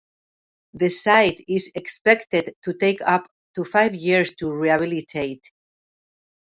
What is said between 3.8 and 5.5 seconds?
years to rehabilitate.